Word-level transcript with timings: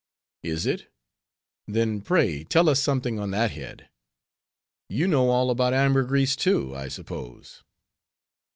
"Is 0.41 0.65
it? 0.65 0.91
then, 1.67 2.01
pray, 2.01 2.43
tell 2.43 2.69
us 2.69 2.81
something 2.81 3.19
on 3.19 3.29
that 3.29 3.51
head. 3.51 3.87
You 4.89 5.07
know 5.07 5.29
all 5.29 5.51
about 5.51 5.75
ambergris, 5.75 6.35
too, 6.35 6.75
I 6.75 6.87
suppose." 6.87 7.61